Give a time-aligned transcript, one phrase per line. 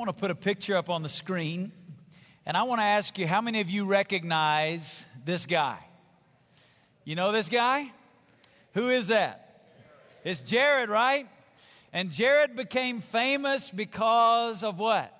[0.00, 1.72] want to put a picture up on the screen,
[2.46, 5.76] and I want to ask you how many of you recognize this guy?
[7.04, 7.92] You know this guy?
[8.72, 9.62] Who is that?
[10.24, 11.28] It's Jared, right?
[11.92, 15.14] And Jared became famous because of what?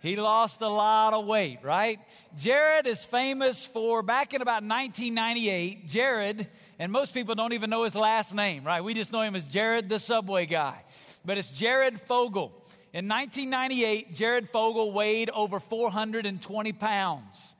[0.00, 2.00] He lost a lot of weight, right?
[2.38, 5.86] Jared is famous for back in about 1998.
[5.86, 6.48] Jared,
[6.78, 8.82] and most people don't even know his last name, right?
[8.82, 10.82] We just know him as Jared the Subway guy.
[11.26, 12.61] But it's Jared Fogle.
[12.92, 17.54] In 1998, Jared Fogle weighed over 420 pounds.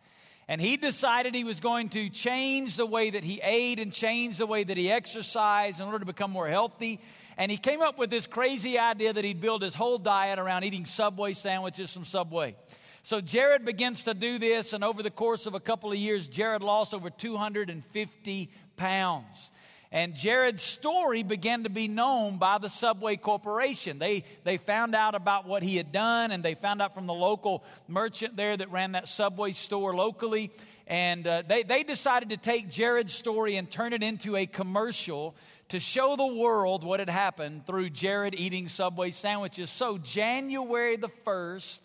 [0.47, 4.37] And he decided he was going to change the way that he ate and change
[4.37, 7.01] the way that he exercised in order to become more healthy.
[7.39, 10.65] And he came up with this crazy idea that he'd build his whole diet around
[10.65, 12.55] eating Subway sandwiches from Subway.
[13.03, 16.29] So Jared begins to do this, and over the course of a couple of years,
[16.29, 19.51] Jared lost over 250 pounds.
[19.93, 23.99] And Jared's story began to be known by the Subway Corporation.
[23.99, 27.13] They, they found out about what he had done, and they found out from the
[27.13, 30.51] local merchant there that ran that Subway store locally.
[30.87, 35.37] And uh, they, they decided to take Jared's story and turn it into a commercial
[35.69, 39.69] to show the world what had happened through Jared eating Subway sandwiches.
[39.69, 41.81] So, January the 1st,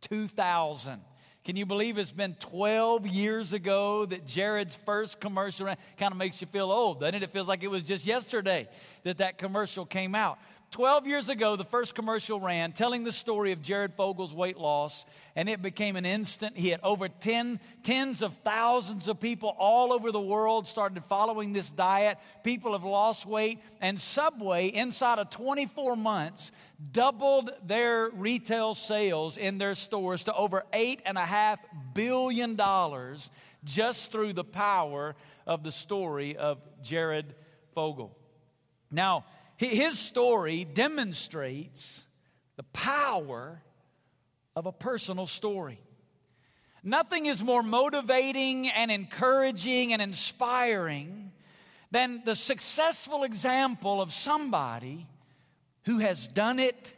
[0.00, 1.00] 2000.
[1.46, 5.66] Can you believe it's been 12 years ago that Jared's first commercial
[5.96, 7.22] kind of makes you feel old, doesn't it?
[7.22, 8.68] It feels like it was just yesterday
[9.04, 10.40] that that commercial came out.
[10.72, 15.06] 12 years ago, the first commercial ran telling the story of Jared Fogle's weight loss,
[15.34, 16.80] and it became an instant hit.
[16.82, 22.18] Over 10, tens of thousands of people all over the world started following this diet.
[22.42, 26.50] People have lost weight, and Subway, inside of 24 months,
[26.92, 31.58] doubled their retail sales in their stores to over $8.5
[31.94, 32.60] billion
[33.64, 35.14] just through the power
[35.46, 37.34] of the story of Jared
[37.74, 38.16] Fogle.
[38.90, 39.24] Now,
[39.56, 42.04] his story demonstrates
[42.56, 43.62] the power
[44.54, 45.80] of a personal story.
[46.82, 51.32] Nothing is more motivating and encouraging and inspiring
[51.90, 55.06] than the successful example of somebody
[55.84, 56.92] who has done it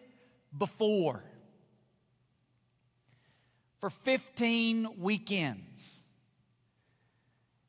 [0.56, 1.22] before.
[3.78, 6.02] For 15 weekends,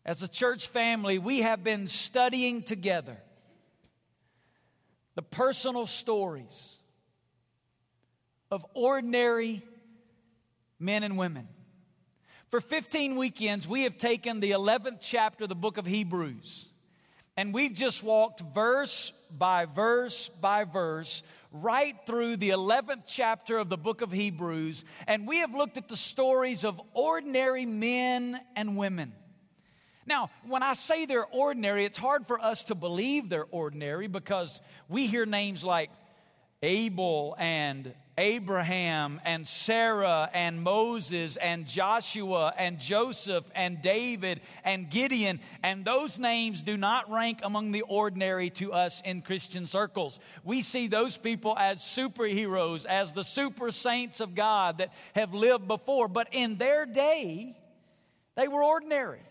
[0.04, 3.18] as a church family, we have been studying together
[5.16, 6.78] the personal stories
[8.52, 9.62] of ordinary
[10.80, 11.47] men and women.
[12.50, 16.68] For 15 weekends, we have taken the 11th chapter of the book of Hebrews,
[17.38, 21.22] and we've just walked verse by verse by verse
[21.52, 25.88] right through the 11th chapter of the book of Hebrews, and we have looked at
[25.88, 29.14] the stories of ordinary men and women
[30.09, 34.62] now, when I say they're ordinary, it's hard for us to believe they're ordinary because
[34.90, 35.92] we hear names like
[36.62, 45.40] Abel and Abraham and Sarah and Moses and Joshua and Joseph and David and Gideon,
[45.64, 50.19] and those names do not rank among the ordinary to us in Christian circles.
[50.44, 55.68] We see those people as superheroes, as the super saints of God that have lived
[55.68, 57.56] before, but in their day,
[58.36, 59.22] they were ordinary.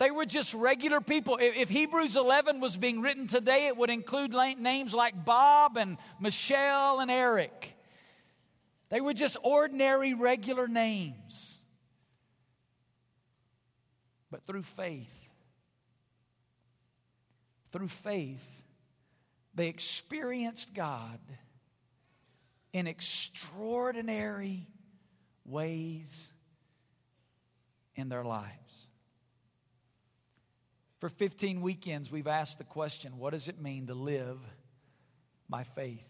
[0.00, 1.36] They were just regular people.
[1.38, 7.00] If Hebrews 11 was being written today, it would include names like Bob and Michelle
[7.00, 7.76] and Eric.
[8.88, 11.58] They were just ordinary, regular names.
[14.30, 15.12] But through faith,
[17.70, 18.48] through faith,
[19.54, 21.20] they experienced God
[22.72, 24.66] in extraordinary
[25.44, 26.30] ways
[27.96, 28.86] in their lives.
[31.00, 34.38] For 15 weekends, we've asked the question what does it mean to live
[35.48, 36.04] by faith?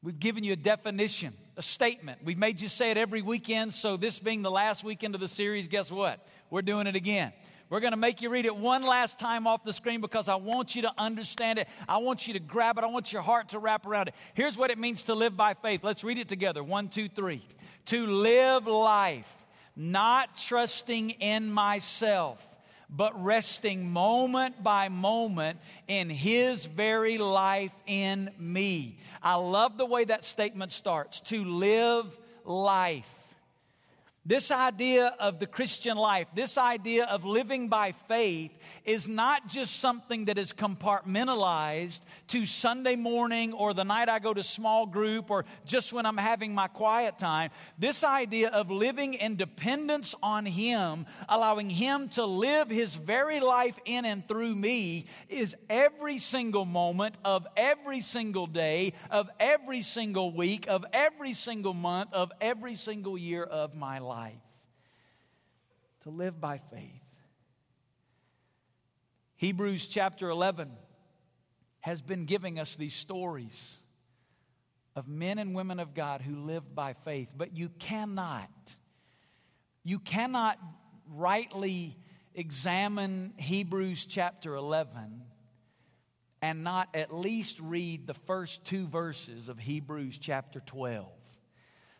[0.00, 2.20] We've given you a definition, a statement.
[2.24, 5.28] We've made you say it every weekend, so this being the last weekend of the
[5.28, 6.24] series, guess what?
[6.50, 7.32] We're doing it again.
[7.68, 10.34] We're going to make you read it one last time off the screen because I
[10.36, 11.68] want you to understand it.
[11.88, 12.84] I want you to grab it.
[12.84, 14.14] I want your heart to wrap around it.
[14.34, 15.82] Here's what it means to live by faith.
[15.82, 16.62] Let's read it together.
[16.62, 17.42] One, two, three.
[17.86, 22.51] To live life, not trusting in myself
[22.94, 25.58] but resting moment by moment
[25.88, 28.98] in His very life in me.
[29.22, 33.21] I love the way that statement starts to live life.
[34.24, 38.52] This idea of the Christian life, this idea of living by faith,
[38.84, 41.98] is not just something that is compartmentalized
[42.28, 46.16] to Sunday morning or the night I go to small group or just when I'm
[46.16, 47.50] having my quiet time.
[47.80, 53.76] This idea of living in dependence on Him, allowing Him to live His very life
[53.86, 60.30] in and through me, is every single moment of every single day, of every single
[60.30, 64.34] week, of every single month, of every single year of my life life
[66.02, 67.02] to live by faith.
[69.36, 70.70] Hebrews chapter 11
[71.80, 73.78] has been giving us these stories
[74.94, 78.50] of men and women of God who lived by faith, but you cannot,
[79.82, 80.58] you cannot
[81.08, 81.96] rightly
[82.34, 85.22] examine Hebrews chapter 11
[86.42, 91.08] and not at least read the first two verses of Hebrews chapter 12.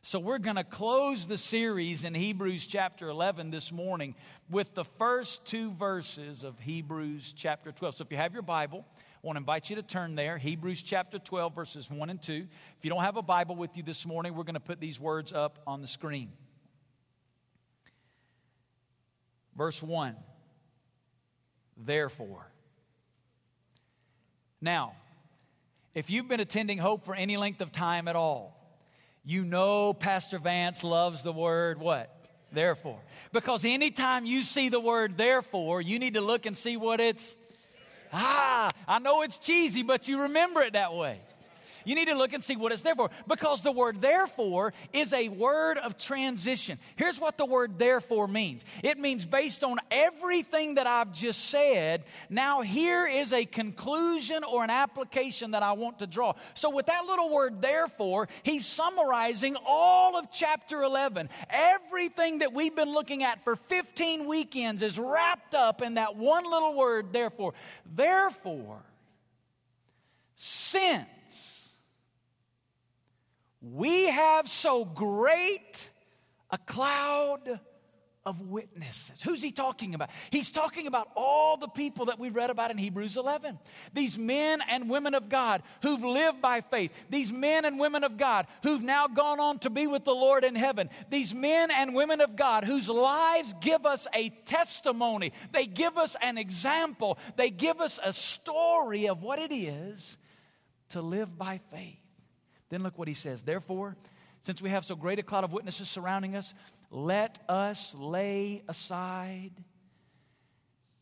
[0.05, 4.17] So, we're going to close the series in Hebrews chapter 11 this morning
[4.51, 7.99] with the first two verses of Hebrews chapter 12.
[7.99, 10.39] So, if you have your Bible, I want to invite you to turn there.
[10.39, 12.33] Hebrews chapter 12, verses 1 and 2.
[12.79, 14.99] If you don't have a Bible with you this morning, we're going to put these
[14.99, 16.33] words up on the screen.
[19.57, 20.17] Verse 1
[21.77, 22.51] Therefore.
[24.61, 24.97] Now,
[25.95, 28.62] if you've been attending Hope for any length of time at all,
[29.25, 32.11] you know Pastor Vance loves the word what?
[32.53, 32.99] Therefore.
[33.33, 37.37] Because anytime you see the word therefore, you need to look and see what it's.
[38.13, 41.19] Ah, I know it's cheesy, but you remember it that way.
[41.85, 43.11] You need to look and see what it's there for.
[43.27, 46.79] Because the word therefore is a word of transition.
[46.97, 52.05] Here's what the word therefore means it means based on everything that I've just said,
[52.29, 56.35] now here is a conclusion or an application that I want to draw.
[56.55, 61.29] So, with that little word therefore, he's summarizing all of chapter 11.
[61.51, 66.45] Everything that we've been looking at for 15 weekends is wrapped up in that one
[66.45, 67.55] little word, therefore.
[67.87, 68.83] Therefore,
[70.37, 71.07] since
[73.63, 75.89] we have so great
[76.51, 77.61] a cloud
[78.25, 79.21] of witnesses.
[79.21, 80.11] Who's he talking about?
[80.31, 83.59] He's talking about all the people that we've read about in Hebrews 11.
[83.95, 86.93] These men and women of God who've lived by faith.
[87.11, 90.45] These men and women of God who've now gone on to be with the Lord
[90.45, 90.89] in heaven.
[91.11, 95.33] These men and women of God whose lives give us a testimony.
[95.53, 97.19] They give us an example.
[97.37, 100.17] They give us a story of what it is
[100.91, 102.02] to live by faith.
[102.73, 103.43] Then look what he says.
[103.43, 103.99] Therefore,
[104.41, 106.55] since we have so great a cloud of witnesses surrounding us,
[106.91, 109.53] let us lay aside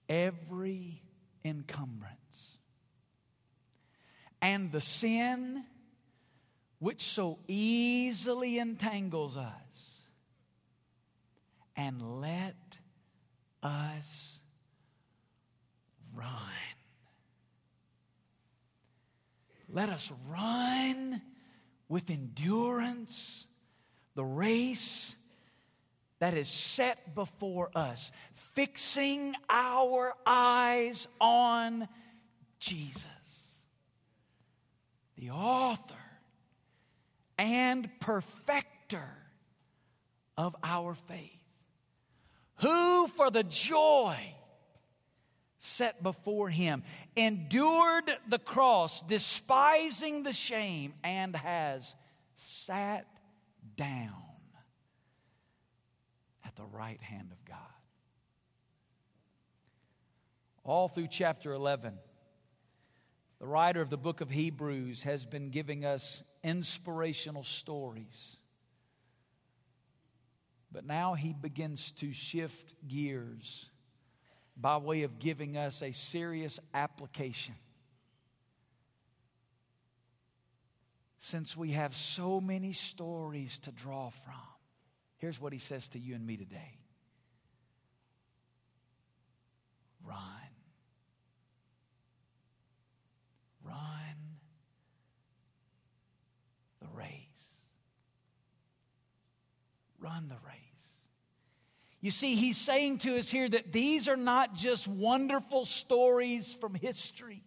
[0.09, 1.01] every
[1.45, 2.59] encumbrance
[4.43, 5.63] and the sin
[6.81, 10.01] which so easily entangles us,
[11.77, 12.57] and let
[13.63, 14.41] us
[16.17, 16.27] run.
[19.69, 21.23] Let us run
[21.91, 23.47] with endurance
[24.15, 25.17] the race
[26.21, 28.13] that is set before us,
[28.55, 31.89] fixing our eyes on
[32.61, 33.05] Jesus,
[35.17, 35.95] the author
[37.39, 39.09] and perfecter
[40.37, 41.41] of our faith,
[42.57, 44.17] who for the joy
[45.61, 46.83] set before him,
[47.15, 51.95] endured the cross, despising the shame, and has
[52.35, 53.07] sat
[53.77, 54.15] down
[56.45, 57.57] at the right hand of God.
[60.65, 61.95] All through chapter 11,
[63.39, 68.37] the writer of the book of Hebrews has been giving us inspirational stories.
[70.73, 73.70] But now he begins to shift gears
[74.61, 77.55] by way of giving us a serious application.
[81.19, 84.35] Since we have so many stories to draw from,
[85.19, 86.79] here's what he says to you and me today
[90.07, 90.17] run.
[93.65, 93.77] Run
[96.81, 97.09] the race.
[100.01, 100.70] Run the race.
[102.01, 106.75] You see, he's saying to us here that these are not just wonderful stories from
[106.75, 107.43] history,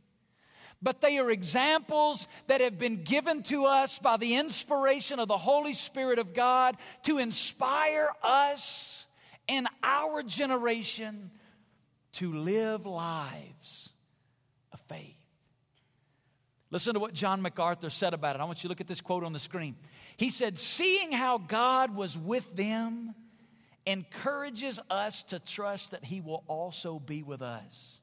[0.81, 5.37] but they are examples that have been given to us by the inspiration of the
[5.37, 9.05] Holy Spirit of God to inspire us
[9.47, 11.31] in our generation
[12.13, 13.89] to live lives
[14.71, 15.17] of faith.
[16.69, 18.41] Listen to what John MacArthur said about it.
[18.41, 19.75] I want you to look at this quote on the screen.
[20.17, 23.15] He said, Seeing how God was with them
[23.85, 28.01] encourages us to trust that He will also be with us.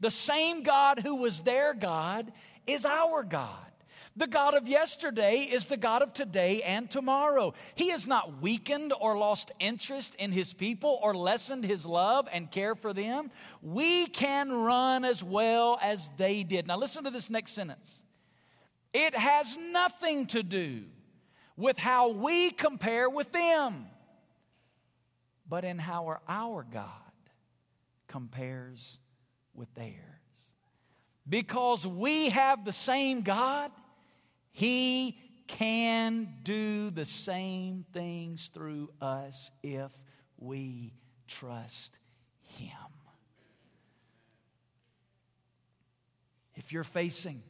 [0.00, 2.32] The same God who was their God
[2.66, 3.66] is our God.
[4.14, 7.54] The God of yesterday is the God of today and tomorrow.
[7.74, 12.50] He has not weakened or lost interest in his people or lessened his love and
[12.50, 13.30] care for them.
[13.62, 16.66] We can run as well as they did.
[16.66, 18.02] Now, listen to this next sentence.
[18.92, 20.82] It has nothing to do
[21.56, 23.86] with how we compare with them,
[25.48, 26.86] but in how our God
[28.08, 28.98] compares
[29.54, 29.96] with theirs.
[31.28, 33.70] Because we have the same God,
[34.50, 39.92] He can do the same things through us if
[40.38, 40.94] we
[41.28, 41.96] trust
[42.58, 42.76] Him.
[46.54, 47.42] If you're facing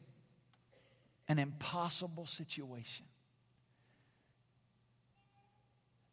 [1.27, 3.05] an impossible situation,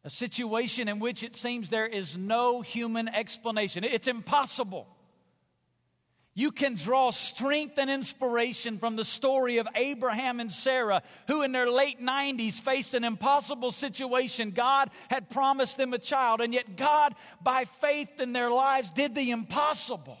[0.03, 4.87] a situation in which it seems there is no human explanation, it's impossible.
[6.33, 11.51] You can draw strength and inspiration from the story of Abraham and Sarah, who in
[11.51, 14.51] their late 90s faced an impossible situation.
[14.51, 19.13] God had promised them a child, and yet God, by faith in their lives, did
[19.13, 20.17] the impossible.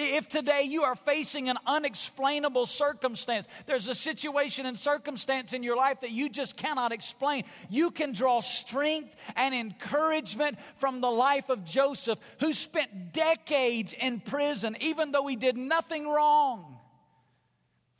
[0.00, 5.76] If today you are facing an unexplainable circumstance, there's a situation and circumstance in your
[5.76, 11.48] life that you just cannot explain, you can draw strength and encouragement from the life
[11.48, 16.78] of Joseph, who spent decades in prison, even though he did nothing wrong.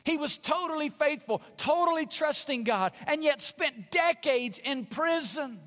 [0.05, 5.59] He was totally faithful, totally trusting God, and yet spent decades in prison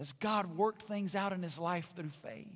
[0.00, 2.48] as God worked things out in his life through faith.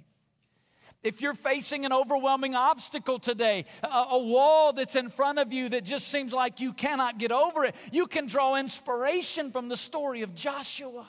[1.03, 5.69] If you're facing an overwhelming obstacle today, a, a, wall that's in front of you
[5.69, 9.77] that just seems like you cannot get over it, you can draw inspiration from the
[9.77, 11.07] story of Joshua.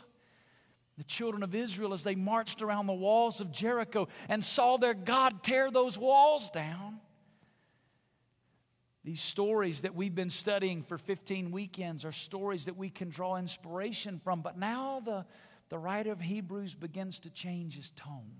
[0.97, 4.93] The children of Israel, as they marched around the walls of Jericho and saw their
[4.93, 6.99] God tear those walls down.
[9.03, 13.37] These stories that we've been studying for 15 weekends are stories that we can draw
[13.37, 14.41] inspiration from.
[14.41, 15.25] But now the,
[15.69, 18.35] the writer of Hebrews begins to change his tone.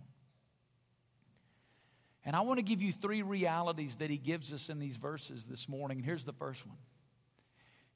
[2.25, 5.45] And I want to give you three realities that he gives us in these verses
[5.45, 5.99] this morning.
[5.99, 6.77] Here's the first one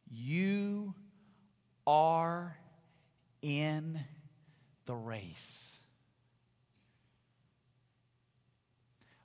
[0.09, 0.93] You
[1.85, 2.57] are
[3.41, 3.99] in
[4.85, 5.69] the race.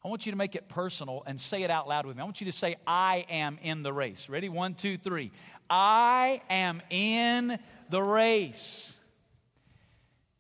[0.05, 2.23] I want you to make it personal and say it out loud with me.
[2.23, 4.29] I want you to say, I am in the race.
[4.29, 4.49] Ready?
[4.49, 5.33] One, two, three.
[5.69, 7.59] I am in
[7.91, 8.95] the race.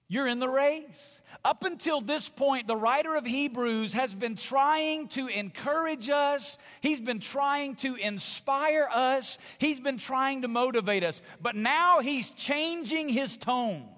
[0.07, 1.18] You're in the race.
[1.45, 6.59] Up until this point, the writer of Hebrews has been trying to encourage us.
[6.80, 9.38] He's been trying to inspire us.
[9.59, 11.23] He's been trying to motivate us.
[11.40, 13.88] But now he's changing his tone.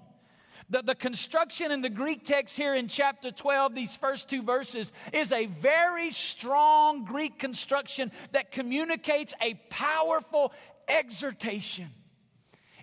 [0.69, 4.91] The, the construction in the Greek text here in chapter 12, these first two verses,
[5.11, 10.53] is a very strong Greek construction that communicates a powerful
[10.87, 11.89] exhortation.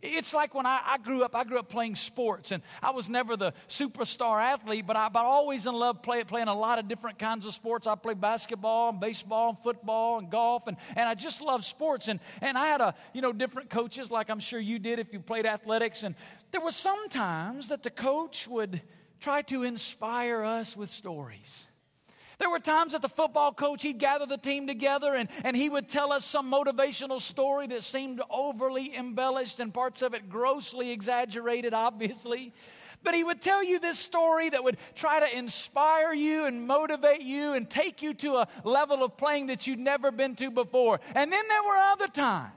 [0.02, 3.08] It's like when I, I, grew up, I grew up playing sports, and I was
[3.08, 6.88] never the superstar athlete, but I but always in love play, playing a lot of
[6.88, 7.86] different kinds of sports.
[7.86, 12.08] I played basketball and baseball and football and golf, and, and I just love sports.
[12.08, 15.12] And, and I had a, you know, different coaches, like I'm sure you did if
[15.12, 16.02] you played athletics.
[16.02, 16.14] And
[16.50, 18.80] there were some times that the coach would
[19.20, 21.67] try to inspire us with stories.
[22.38, 25.68] There were times that the football coach, he'd gather the team together and, and he
[25.68, 30.92] would tell us some motivational story that seemed overly embellished and parts of it grossly
[30.92, 32.52] exaggerated, obviously.
[33.02, 37.22] But he would tell you this story that would try to inspire you and motivate
[37.22, 41.00] you and take you to a level of playing that you'd never been to before.
[41.14, 42.52] And then there were other times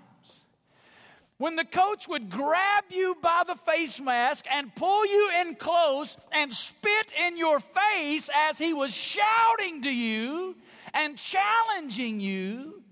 [1.42, 6.16] when the coach would grab you by the face mask and pull you in close
[6.32, 10.56] and spit in your face as he was shouting to you
[10.94, 12.84] and challenging you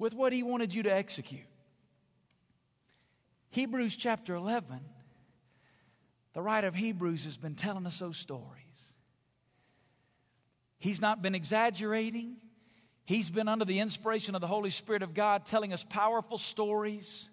[0.00, 1.46] with what he wanted you to execute.
[3.50, 4.80] Hebrews chapter 11,
[6.32, 8.48] the writer of Hebrews has been telling us those stories.
[10.80, 12.38] He's not been exaggerating.
[13.04, 17.28] He's been under the inspiration of the Holy Spirit of God telling us powerful stories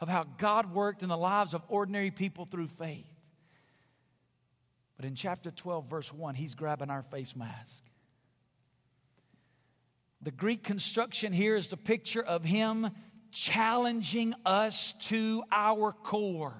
[0.00, 3.08] of how God worked in the lives of ordinary people through faith.
[4.96, 7.82] But in chapter 12, verse 1, he's grabbing our face mask.
[10.22, 12.90] The Greek construction here is the picture of him
[13.30, 16.54] challenging us to our core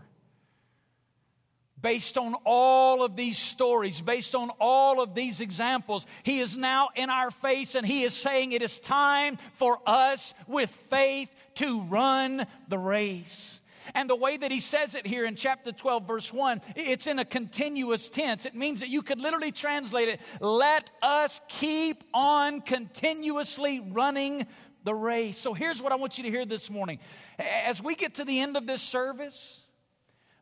[1.84, 6.88] based on all of these stories, based on all of these examples, He is now
[6.96, 11.82] in our face and He is saying it is time for us with faith to
[11.82, 13.60] run the race.
[13.94, 17.18] And the way that he says it here in chapter 12, verse 1, it's in
[17.18, 18.46] a continuous tense.
[18.46, 24.46] It means that you could literally translate it let us keep on continuously running
[24.84, 25.36] the race.
[25.36, 26.98] So here's what I want you to hear this morning.
[27.38, 29.63] As we get to the end of this service,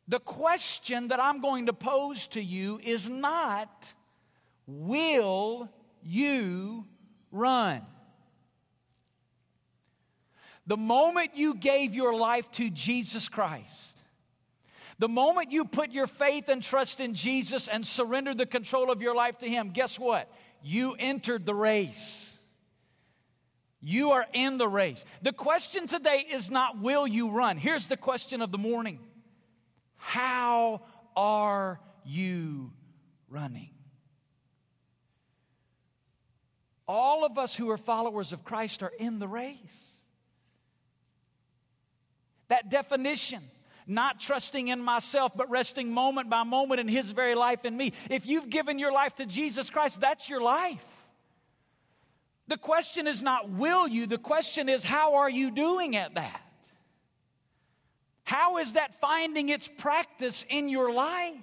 [0.09, 3.92] the question that I'm going to pose to you is not,
[4.66, 5.68] will
[6.02, 6.87] you
[7.30, 7.82] run?
[10.66, 13.97] The moment you gave your life to Jesus Christ,
[14.99, 19.02] the moment you put your faith and trust in Jesus and surrendered the control of
[19.02, 20.30] your life to Him, guess what?
[20.62, 22.37] You entered the race.
[23.80, 25.04] You are in the race.
[25.23, 27.56] The question today is not, will you run?
[27.56, 29.00] Here's the question of the morning
[30.02, 30.82] How
[31.16, 32.73] are you
[33.30, 33.71] running?
[36.88, 40.00] All of us who are followers of Christ are in the race.
[42.49, 43.42] That definition,
[43.87, 47.92] not trusting in myself, but resting moment by moment in His very life in me.
[48.11, 51.06] If you've given your life to Jesus Christ, that's your life.
[52.49, 56.42] The question is not will you, the question is how are you doing at that?
[58.25, 61.35] How is that finding its practice in your life?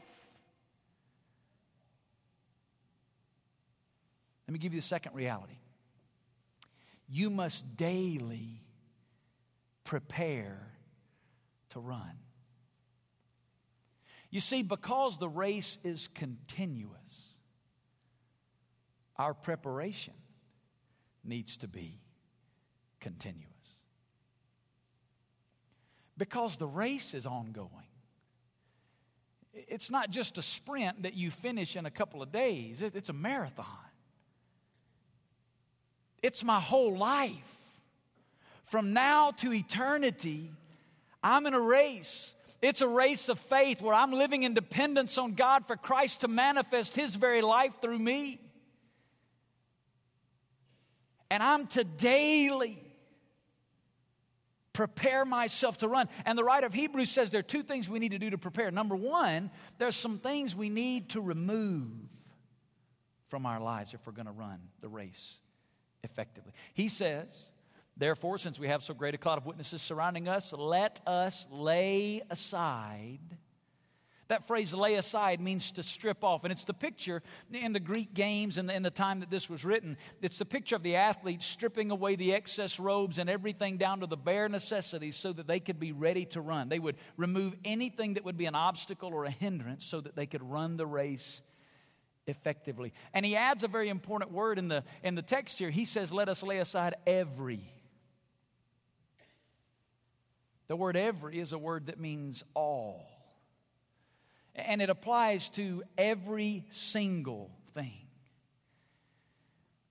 [4.47, 5.57] Let me give you the second reality.
[7.07, 8.63] You must daily
[9.83, 10.59] prepare
[11.69, 12.17] to run.
[14.31, 16.89] You see, because the race is continuous,
[19.17, 20.13] our preparation
[21.23, 21.99] needs to be
[22.99, 23.58] continuous.
[26.19, 27.71] Because the race is ongoing.
[29.53, 33.13] It's not just a sprint that you finish in a couple of days, it's a
[33.13, 33.65] marathon.
[36.21, 37.55] It's my whole life.
[38.65, 40.51] From now to eternity,
[41.23, 42.33] I'm in a race.
[42.61, 46.27] It's a race of faith where I'm living in dependence on God for Christ to
[46.27, 48.41] manifest His very life through me.
[51.31, 52.88] And I'm to daily
[54.79, 56.07] prepare myself to run.
[56.25, 58.37] And the writer of Hebrews says there are two things we need to do to
[58.37, 58.71] prepare.
[58.71, 61.91] Number one, there's some things we need to remove
[63.27, 65.35] from our lives if we're going to run the race
[66.01, 66.53] effectively.
[66.73, 67.49] He says,
[67.97, 72.21] Therefore, since we have so great a cloud of witnesses surrounding us, let us lay
[72.29, 73.19] aside.
[74.29, 76.43] That phrase, lay aside, means to strip off.
[76.43, 79.65] And it's the picture in the Greek games and in the time that this was
[79.65, 79.97] written.
[80.21, 84.07] It's the picture of the athletes stripping away the excess robes and everything down to
[84.07, 86.69] the bare necessities so that they could be ready to run.
[86.69, 90.27] They would remove anything that would be an obstacle or a hindrance so that they
[90.27, 91.41] could run the race
[92.27, 92.93] effectively.
[93.13, 95.71] And he adds a very important word in the, in the text here.
[95.71, 97.63] He says, Let us lay aside every
[100.69, 103.18] the word every is a word that means all.
[104.65, 107.93] And it applies to every single thing.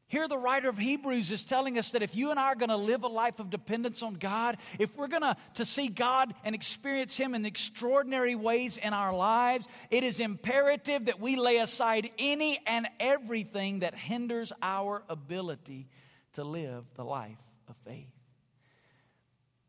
[0.08, 2.70] Here, the writer of Hebrews is telling us that if you and I are going
[2.70, 6.34] to live a life of dependence on God, if we're going to, to see God
[6.44, 11.58] and experience Him in extraordinary ways in our lives, it is imperative that we lay
[11.58, 15.88] aside any and everything that hinders our ability
[16.32, 17.36] to live the life
[17.68, 18.08] of faith.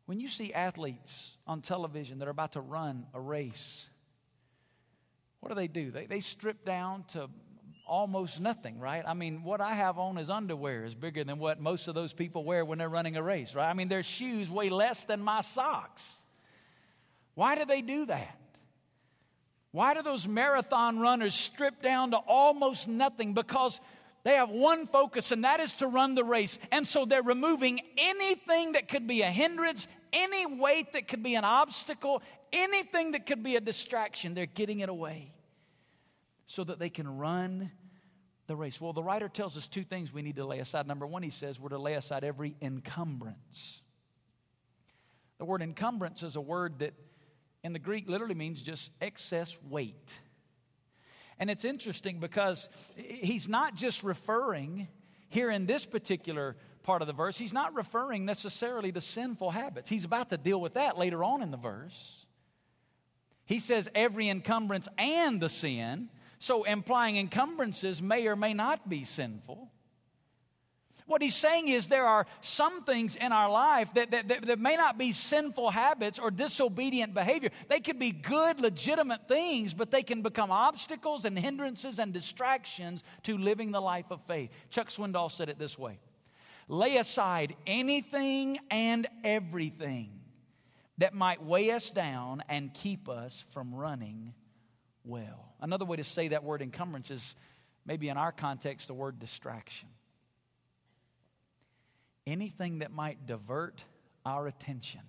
[0.06, 3.89] When you see athletes on television that are about to run a race,
[5.40, 5.90] what do they do?
[5.90, 7.28] They, they strip down to
[7.86, 9.02] almost nothing, right?
[9.06, 12.12] I mean, what I have on as underwear is bigger than what most of those
[12.12, 13.68] people wear when they're running a race, right?
[13.68, 16.14] I mean, their shoes weigh less than my socks.
[17.34, 18.36] Why do they do that?
[19.72, 23.34] Why do those marathon runners strip down to almost nothing?
[23.34, 23.80] Because
[24.22, 26.58] they have one focus, and that is to run the race.
[26.70, 31.36] And so they're removing anything that could be a hindrance, any weight that could be
[31.36, 34.34] an obstacle, anything that could be a distraction.
[34.34, 35.32] They're getting it away
[36.46, 37.70] so that they can run
[38.46, 38.80] the race.
[38.80, 40.86] Well, the writer tells us two things we need to lay aside.
[40.86, 43.80] Number one, he says we're to lay aside every encumbrance.
[45.38, 46.92] The word encumbrance is a word that
[47.62, 50.18] in the Greek literally means just excess weight.
[51.40, 54.88] And it's interesting because he's not just referring
[55.30, 59.88] here in this particular part of the verse, he's not referring necessarily to sinful habits.
[59.88, 62.26] He's about to deal with that later on in the verse.
[63.46, 69.04] He says every encumbrance and the sin, so implying encumbrances may or may not be
[69.04, 69.72] sinful.
[71.10, 74.58] What he's saying is there are some things in our life that, that, that, that,
[74.60, 77.50] may not be sinful habits or disobedient behavior.
[77.68, 83.02] They could be good, legitimate things, but they can become obstacles and hindrances and distractions
[83.24, 84.50] to living the life of faith.
[84.70, 85.98] Chuck Swindoll said it this way
[86.68, 90.12] Lay aside anything and everything
[90.98, 94.32] that might weigh us down and keep us from running
[95.02, 95.56] well.
[95.60, 97.34] Another way to say that word encumbrance is
[97.84, 99.88] maybe in our context the word distraction.
[102.30, 103.82] Anything that might divert
[104.24, 105.00] our attention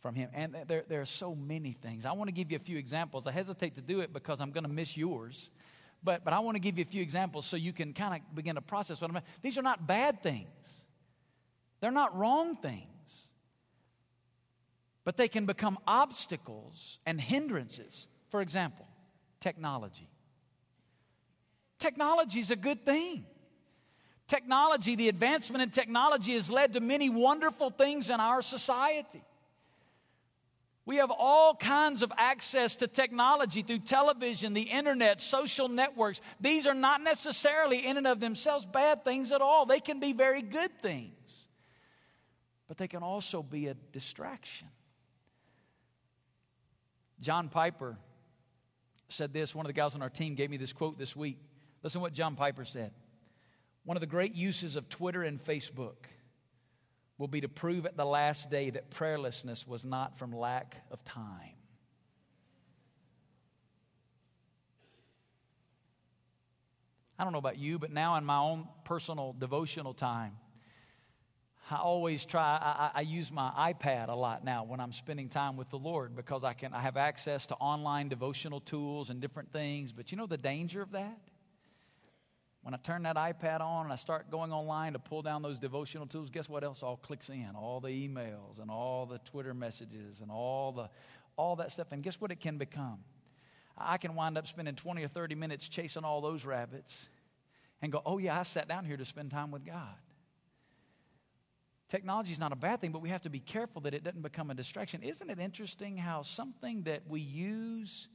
[0.00, 0.30] from Him.
[0.34, 2.06] And there, there are so many things.
[2.06, 3.26] I want to give you a few examples.
[3.26, 5.50] I hesitate to do it because I'm going to miss yours.
[6.04, 8.34] But, but I want to give you a few examples so you can kind of
[8.34, 9.18] begin to process what I'm.
[9.42, 10.46] These are not bad things.
[11.80, 12.84] They're not wrong things.
[15.04, 18.06] But they can become obstacles and hindrances.
[18.28, 18.86] For example,
[19.40, 20.08] technology.
[21.78, 23.24] Technology is a good thing.
[24.26, 29.22] Technology, the advancement in technology has led to many wonderful things in our society.
[30.86, 36.20] We have all kinds of access to technology through television, the internet, social networks.
[36.40, 39.64] These are not necessarily, in and of themselves, bad things at all.
[39.64, 41.46] They can be very good things,
[42.68, 44.68] but they can also be a distraction.
[47.20, 47.96] John Piper
[49.08, 49.54] said this.
[49.54, 51.38] One of the guys on our team gave me this quote this week.
[51.82, 52.92] Listen to what John Piper said.
[53.84, 56.06] One of the great uses of Twitter and Facebook
[57.18, 61.04] will be to prove at the last day that prayerlessness was not from lack of
[61.04, 61.54] time.
[67.18, 70.32] I don't know about you, but now in my own personal devotional time,
[71.70, 75.56] I always try, I, I, use my iPad a lot now when I'm spending time
[75.56, 79.50] with the Lord because I can I have access to online devotional tools and different
[79.50, 79.90] things.
[79.90, 81.18] But you know the danger of that?
[82.64, 85.60] When I turn that iPad on and I start going online to pull down those
[85.60, 87.50] devotional tools, guess what else all clicks in?
[87.54, 90.88] All the emails and all the Twitter messages and all the
[91.36, 91.88] all that stuff.
[91.92, 93.00] And guess what it can become?
[93.76, 97.06] I can wind up spending 20 or 30 minutes chasing all those rabbits
[97.82, 99.96] and go, oh, yeah, I sat down here to spend time with God.
[101.90, 104.22] Technology is not a bad thing, but we have to be careful that it doesn't
[104.22, 105.02] become a distraction.
[105.02, 108.08] Isn't it interesting how something that we use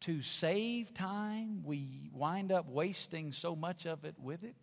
[0.00, 4.56] to save time, we wind up wasting so much of it with it.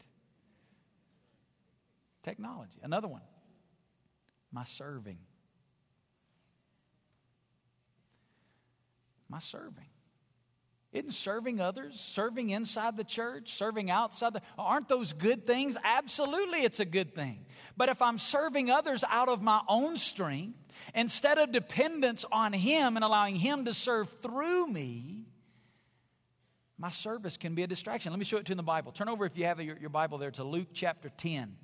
[2.23, 2.79] Technology.
[2.81, 3.21] Another one,
[4.51, 5.17] my serving.
[9.27, 9.87] My serving.
[10.93, 15.75] Isn't serving others, serving inside the church, serving outside the, aren't those good things?
[15.83, 17.45] Absolutely, it's a good thing.
[17.75, 20.59] But if I'm serving others out of my own strength,
[20.93, 25.22] instead of dependence on Him and allowing Him to serve through me,
[26.83, 28.11] my service can be a distraction.
[28.11, 28.91] Let me show it to you in the Bible.
[28.91, 31.55] Turn over, if you have your, your Bible there, to Luke chapter 10.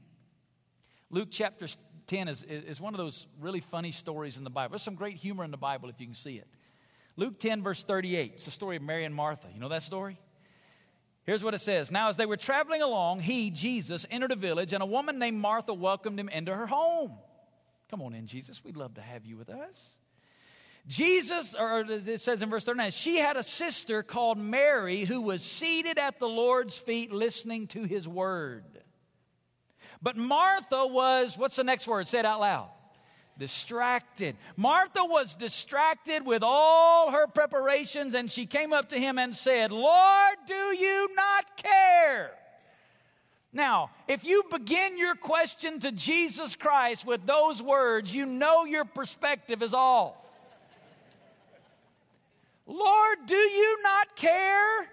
[1.10, 1.68] Luke chapter
[2.08, 4.72] 10 is, is one of those really funny stories in the Bible.
[4.72, 6.48] There's some great humor in the Bible if you can see it.
[7.18, 8.32] Luke 10, verse 38.
[8.36, 9.48] It's the story of Mary and Martha.
[9.54, 10.18] You know that story?
[11.26, 14.72] Here's what it says Now, as they were traveling along, he, Jesus, entered a village,
[14.72, 17.12] and a woman named Martha welcomed him into her home.
[17.92, 18.64] Come on in, Jesus.
[18.64, 19.98] We'd love to have you with us.
[20.90, 25.44] Jesus, or it says in verse 39, she had a sister called Mary who was
[25.44, 28.64] seated at the Lord's feet listening to his word.
[30.02, 32.08] But Martha was, what's the next word?
[32.08, 32.70] Say it out loud
[33.38, 34.36] distracted.
[34.58, 39.72] Martha was distracted with all her preparations, and she came up to him and said,
[39.72, 42.32] Lord, do you not care?
[43.54, 48.84] Now, if you begin your question to Jesus Christ with those words, you know your
[48.84, 50.18] perspective is off.
[52.70, 54.90] Lord, do you not care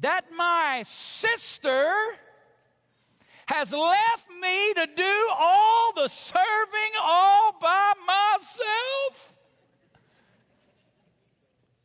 [0.00, 1.94] that my sister
[3.46, 9.34] has left me to do all the serving all by myself?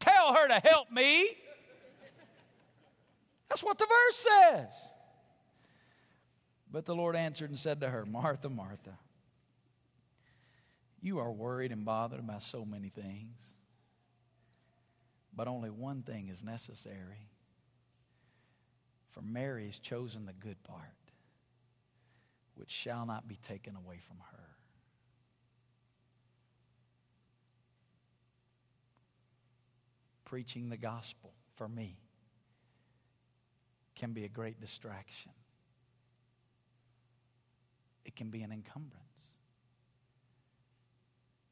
[0.01, 1.29] Tell her to help me.
[3.47, 4.69] That's what the verse says.
[6.69, 8.97] But the Lord answered and said to her, Martha, Martha,
[11.01, 13.37] you are worried and bothered about so many things,
[15.37, 17.29] but only one thing is necessary.
[19.11, 20.81] For Mary has chosen the good part
[22.55, 24.43] which shall not be taken away from her.
[30.25, 31.99] Preaching the gospel for me
[33.95, 35.31] can be a great distraction.
[38.05, 39.06] It can be an encumbrance.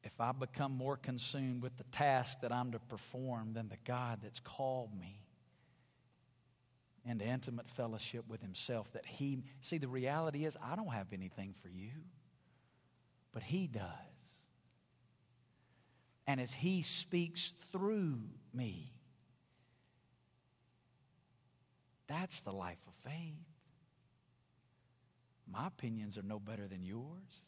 [0.06, 4.20] If I become more consumed with the task that I'm to perform than the God
[4.22, 5.26] that's called me,
[7.04, 8.92] into intimate fellowship with Himself.
[8.92, 11.90] That He, see, the reality is, I don't have anything for you,
[13.32, 13.82] but He does.
[16.26, 18.18] And as He speaks through
[18.52, 18.92] me,
[22.08, 23.34] that's the life of faith.
[25.48, 27.44] My opinions are no better than yours.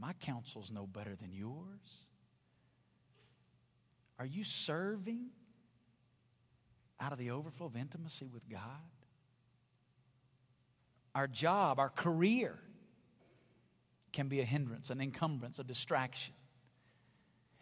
[0.00, 2.06] My counsel's no better than yours.
[4.18, 5.26] Are you serving
[6.98, 8.60] out of the overflow of intimacy with God?
[11.14, 12.58] Our job, our career
[14.12, 16.34] can be a hindrance, an encumbrance, a distraction.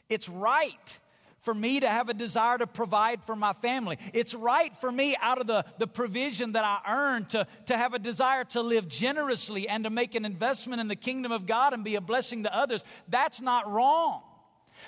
[0.08, 0.98] It's right
[1.42, 3.98] for me to have a desire to provide for my family.
[4.12, 7.94] It's right for me, out of the, the provision that I earn, to, to have
[7.94, 11.72] a desire to live generously and to make an investment in the kingdom of God
[11.72, 12.84] and be a blessing to others.
[13.08, 14.22] That's not wrong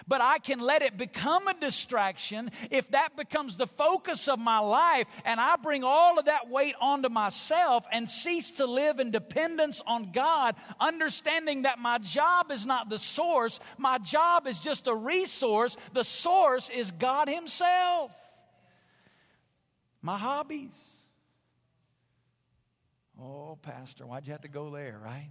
[0.06, 4.58] but I can let it become a distraction if that becomes the focus of my
[4.58, 9.10] life and I bring all of that weight onto myself and cease to live in
[9.10, 14.86] dependence on God, understanding that my job is not the source, my job is just
[14.86, 15.76] a resource.
[15.92, 18.12] The source is God Himself.
[20.02, 20.70] My hobbies.
[23.20, 25.28] Oh, Pastor, why'd you have to go there, right?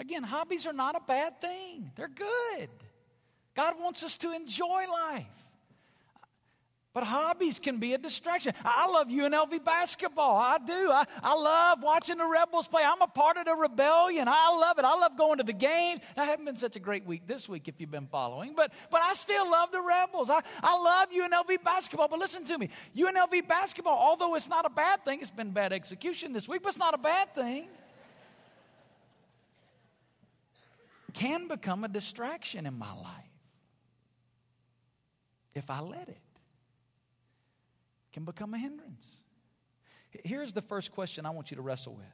[0.00, 2.70] Again, hobbies are not a bad thing, they're good.
[3.54, 5.26] God wants us to enjoy life.
[6.92, 8.52] But hobbies can be a distraction.
[8.64, 10.36] I love UNLV basketball.
[10.36, 10.90] I do.
[10.90, 12.82] I, I love watching the Rebels play.
[12.82, 14.26] I'm a part of the rebellion.
[14.26, 14.84] I love it.
[14.84, 16.00] I love going to the games.
[16.16, 19.02] I haven't been such a great week this week if you've been following, but, but
[19.02, 20.30] I still love the Rebels.
[20.30, 22.08] I, I love UNLV basketball.
[22.08, 25.72] But listen to me UNLV basketball, although it's not a bad thing, it's been bad
[25.72, 27.68] execution this week, but it's not a bad thing.
[31.10, 33.30] Can become a distraction in my life
[35.54, 36.18] if I let it.
[38.12, 39.06] Can become a hindrance.
[40.24, 42.06] Here's the first question I want you to wrestle with.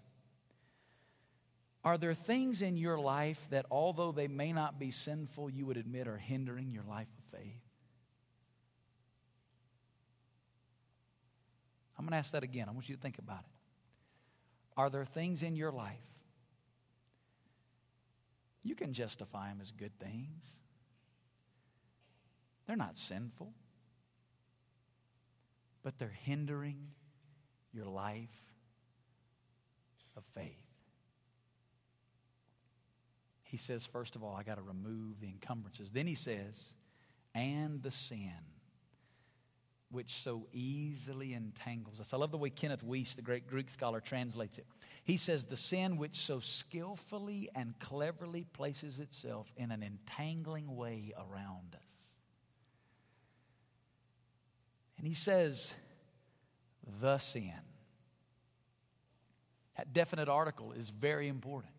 [1.85, 5.77] Are there things in your life that, although they may not be sinful, you would
[5.77, 7.63] admit are hindering your life of faith?
[11.97, 12.69] I'm going to ask that again.
[12.69, 14.77] I want you to think about it.
[14.77, 15.95] Are there things in your life
[18.69, 20.45] you can justify them as good things.
[22.67, 23.53] They're not sinful,
[25.83, 26.89] but they're hindering
[27.73, 28.29] your life
[30.17, 30.55] of faith.
[33.45, 35.91] He says, first of all, I got to remove the encumbrances.
[35.93, 36.73] Then he says,
[37.35, 38.33] and the sin
[39.91, 42.13] which so easily entangles us.
[42.13, 44.67] I love the way Kenneth Wuest, the great Greek scholar, translates it.
[45.07, 51.15] He says, The sin which so skillfully and cleverly places itself in an entangling way
[51.17, 52.13] around us.
[54.99, 55.73] And he says,
[57.01, 57.53] The sin.
[59.79, 61.73] That definite article is very important.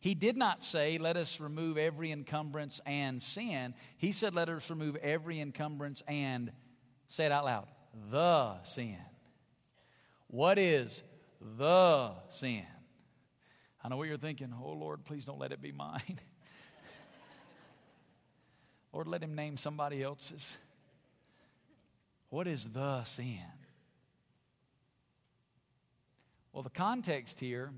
[0.00, 3.74] He did not say, Let us remove every encumbrance and sin.
[3.98, 6.50] He said, Let us remove every encumbrance and
[7.12, 7.68] Say it out loud.
[8.10, 8.96] The sin.
[10.28, 11.02] What is
[11.58, 12.64] the sin?
[13.84, 14.54] I know what you're thinking.
[14.56, 16.20] Oh, Lord, please don't let it be mine.
[18.92, 20.56] Lord, let him name somebody else's.
[22.28, 23.40] What is the sin?
[26.52, 27.72] Well, the context here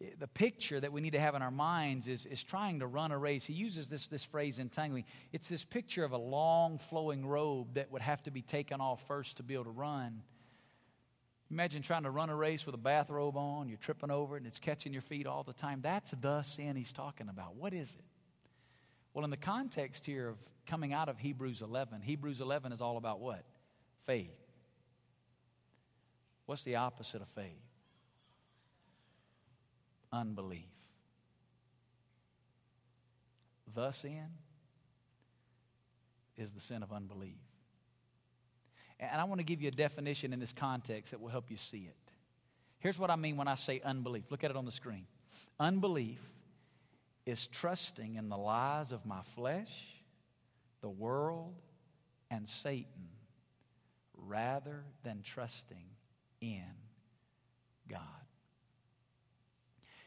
[0.00, 2.86] eh, the picture that we need to have in our minds is, is trying to
[2.86, 3.44] run a race.
[3.44, 5.04] He uses this, this phrase entangling.
[5.32, 9.06] It's this picture of a long flowing robe that would have to be taken off
[9.06, 10.22] first to be able to run.
[11.54, 14.46] Imagine trying to run a race with a bathrobe on, you're tripping over it, and
[14.46, 15.80] it's catching your feet all the time.
[15.80, 17.54] That's the sin he's talking about.
[17.54, 18.04] What is it?
[19.14, 20.36] Well, in the context here of
[20.66, 23.44] coming out of Hebrews 11, Hebrews 11 is all about what?
[24.04, 24.34] Faith.
[26.46, 27.64] What's the opposite of faith?
[30.14, 30.68] unbelief.
[33.74, 34.28] The sin
[36.36, 37.43] is the sin of unbelief.
[39.00, 41.56] And I want to give you a definition in this context that will help you
[41.56, 41.96] see it.
[42.78, 44.30] Here's what I mean when I say unbelief.
[44.30, 45.06] Look at it on the screen.
[45.58, 46.20] Unbelief
[47.26, 49.72] is trusting in the lies of my flesh,
[50.80, 51.54] the world,
[52.30, 53.08] and Satan
[54.16, 55.86] rather than trusting
[56.40, 56.62] in
[57.88, 58.00] God.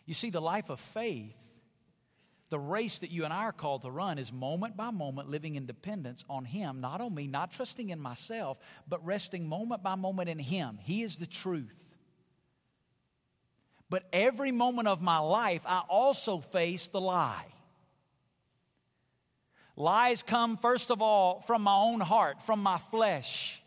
[0.05, 1.35] You see, the life of faith,
[2.49, 5.55] the race that you and I are called to run, is moment by moment living
[5.55, 8.57] in dependence on Him, not on me, not trusting in myself,
[8.87, 10.79] but resting moment by moment in Him.
[10.81, 11.73] He is the truth.
[13.89, 17.45] But every moment of my life, I also face the lie.
[19.75, 23.61] Lies come, first of all, from my own heart, from my flesh.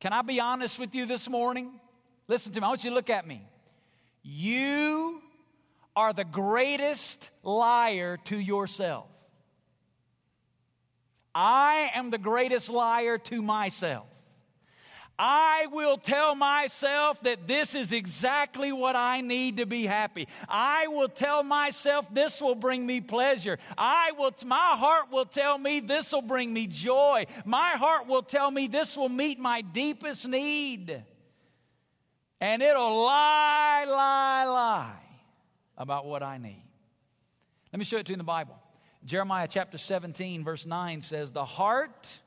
[0.00, 1.70] Can I be honest with you this morning?
[2.26, 2.64] Listen to me.
[2.64, 3.46] I want you to look at me.
[4.22, 5.01] You
[5.94, 9.06] are the greatest liar to yourself.
[11.34, 14.06] I am the greatest liar to myself.
[15.18, 20.26] I will tell myself that this is exactly what I need to be happy.
[20.48, 23.58] I will tell myself this will bring me pleasure.
[23.76, 27.26] I will, my heart will tell me this will bring me joy.
[27.44, 31.04] My heart will tell me this will meet my deepest need.
[32.40, 35.11] And it'll lie, lie, lie
[35.82, 36.64] about what I need.
[37.72, 38.56] Let me show it to you in the Bible.
[39.04, 42.20] Jeremiah chapter 17, verse 9 says, The heart,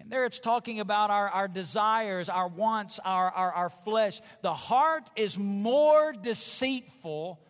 [0.00, 4.20] and there it's talking about our, our desires, our wants, our, our, our flesh.
[4.42, 7.40] The heart is more deceitful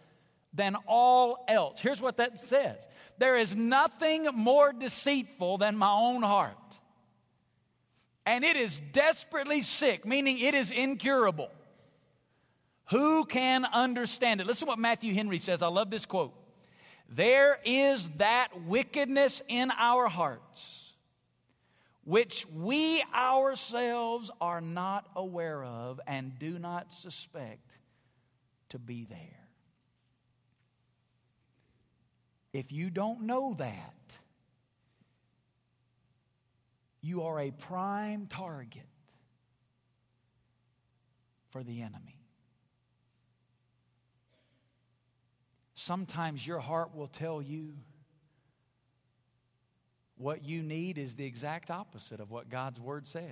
[0.52, 1.81] than all else.
[1.81, 2.76] Here's what that says
[3.16, 6.57] There is nothing more deceitful than my own heart.
[8.26, 11.50] And it is desperately sick, meaning it is incurable.
[12.90, 14.46] Who can understand it?
[14.46, 15.62] Listen to what Matthew Henry says.
[15.62, 16.35] I love this quote.
[17.09, 20.88] There is that wickedness in our hearts
[22.09, 27.77] which we ourselves are not aware of and do not suspect
[28.70, 29.46] to be there.
[32.55, 34.16] If you don't know that,
[37.03, 38.88] you are a prime target
[41.51, 42.17] for the enemy.
[45.88, 47.72] Sometimes your heart will tell you
[50.18, 53.24] what you need is the exact opposite of what God's Word says.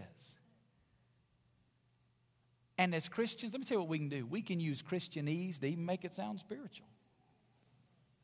[2.79, 4.25] And as Christians, let me tell you what we can do.
[4.25, 6.87] We can use Christianese to even make it sound spiritual.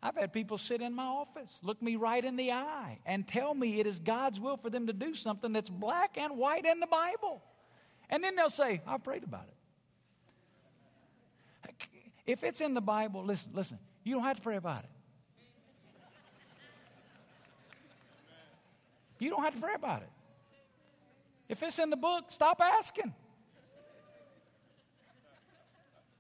[0.03, 3.53] I've had people sit in my office, look me right in the eye, and tell
[3.53, 6.81] me it is God's will for them to do something that's black and white in
[6.81, 7.43] the Bible.
[8.09, 9.45] And then they'll say, I prayed about
[11.69, 11.77] it.
[12.25, 14.91] If it's in the Bible, listen, listen, you don't have to pray about it.
[19.19, 20.09] You don't have to pray about it.
[21.49, 23.15] If it's in the book, stop asking.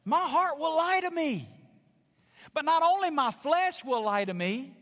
[0.04, 1.48] My heart will lie to me.
[2.54, 4.76] But not only my flesh will lie to me,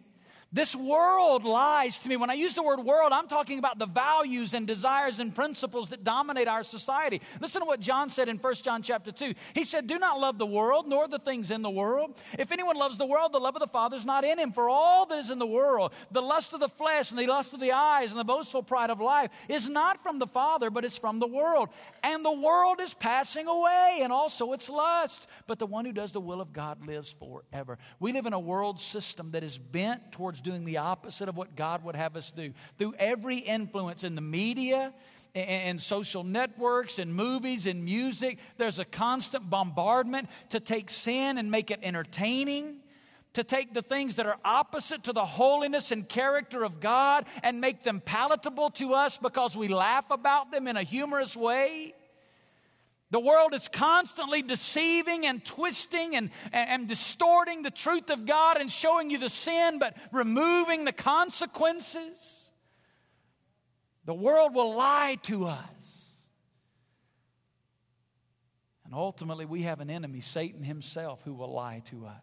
[0.53, 2.17] this world lies to me.
[2.17, 5.91] When I use the word world, I'm talking about the values and desires and principles
[5.91, 7.21] that dominate our society.
[7.41, 9.35] Listen to what John said in 1 John chapter 2.
[9.55, 12.21] He said, Do not love the world, nor the things in the world.
[12.37, 14.51] If anyone loves the world, the love of the Father is not in him.
[14.51, 17.53] For all that is in the world, the lust of the flesh and the lust
[17.53, 20.85] of the eyes and the boastful pride of life, is not from the Father, but
[20.85, 21.69] is from the world.
[22.03, 25.29] And the world is passing away, and also its lust.
[25.47, 27.79] But the one who does the will of God lives forever.
[28.01, 31.57] We live in a world system that is bent towards doing the opposite of what
[31.57, 32.53] God would have us do.
[32.79, 34.93] Through every influence in the media,
[35.35, 41.51] and social networks and movies and music, there's a constant bombardment to take sin and
[41.51, 42.79] make it entertaining,
[43.35, 47.61] to take the things that are opposite to the holiness and character of God and
[47.61, 51.95] make them palatable to us because we laugh about them in a humorous way.
[53.11, 58.71] The world is constantly deceiving and twisting and, and, distorting the truth of God and
[58.71, 62.45] showing you the sin, but removing the consequences.
[64.05, 66.07] The world will lie to us.
[68.85, 72.23] And ultimately, we have an enemy, Satan himself, who will lie to us.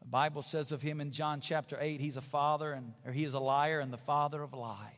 [0.00, 3.24] The Bible says of him in John chapter 8, he's a father and or he
[3.24, 4.92] is a liar and the father of lies.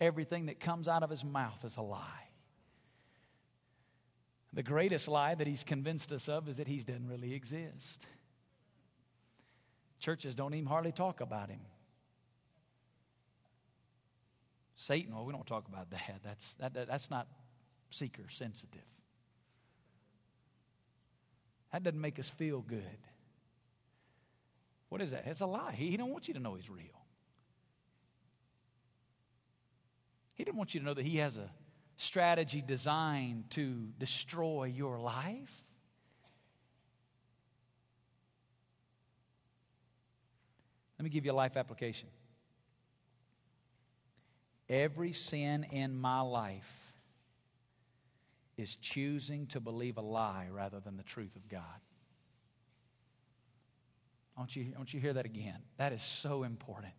[0.00, 2.27] Everything that comes out of his mouth is a lie.
[4.58, 8.04] The greatest lie that he's convinced us of is that he doesn't really exist.
[10.00, 11.60] Churches don't even hardly talk about him.
[14.74, 16.18] Satan, well, we don't talk about that.
[16.24, 17.28] That's, that, that that's not
[17.90, 18.82] seeker sensitive.
[21.72, 22.98] That doesn't make us feel good.
[24.88, 25.22] What is that?
[25.26, 25.74] It's a lie.
[25.76, 27.04] He, he don't want you to know he's real.
[30.34, 31.48] He didn't want you to know that he has a
[31.98, 35.52] strategy designed to destroy your life?
[40.98, 42.08] Let me give you a life application.
[44.68, 46.70] Every sin in my life
[48.56, 51.62] is choosing to believe a lie rather than the truth of God.
[54.36, 55.58] Want you, want you hear that again.
[55.78, 56.92] That is so important.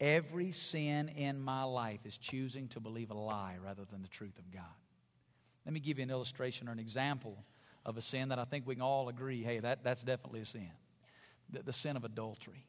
[0.00, 4.38] Every sin in my life is choosing to believe a lie rather than the truth
[4.38, 4.62] of God.
[5.66, 7.44] Let me give you an illustration or an example
[7.84, 10.46] of a sin that I think we can all agree hey, that, that's definitely a
[10.46, 10.70] sin
[11.52, 12.66] the, the sin of adultery.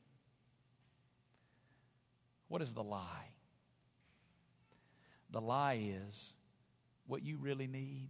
[2.47, 3.29] What is the lie?
[5.31, 6.33] The lie is
[7.07, 8.09] what you really need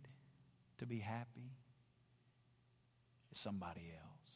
[0.80, 1.52] to be happy
[3.32, 4.32] is somebody else.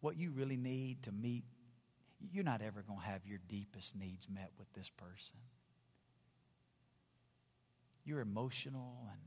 [0.00, 1.44] What you really need to meet
[2.20, 5.38] you're not ever going to have your deepest needs met with this person.
[8.08, 9.20] your emotional and